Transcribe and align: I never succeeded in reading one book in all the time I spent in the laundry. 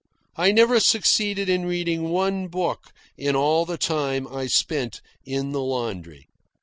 I 0.35 0.51
never 0.51 0.79
succeeded 0.79 1.47
in 1.47 1.63
reading 1.67 2.09
one 2.09 2.47
book 2.47 2.91
in 3.19 3.35
all 3.35 3.65
the 3.65 3.77
time 3.77 4.27
I 4.27 4.47
spent 4.47 4.99
in 5.27 5.51
the 5.51 5.61
laundry. 5.61 6.27